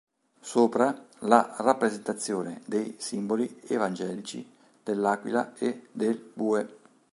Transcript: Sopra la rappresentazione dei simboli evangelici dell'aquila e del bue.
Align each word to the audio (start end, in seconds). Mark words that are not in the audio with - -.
Sopra 0.39 1.07
la 1.19 1.53
rappresentazione 1.59 2.63
dei 2.65 2.95
simboli 2.97 3.61
evangelici 3.67 4.43
dell'aquila 4.81 5.53
e 5.53 5.89
del 5.91 6.15
bue. 6.33 6.77